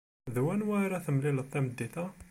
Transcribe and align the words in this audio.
D 0.33 0.35
wanwa 0.45 0.75
ara 0.85 1.03
temlileḍ 1.05 1.47
tameddit-a? 1.49 2.05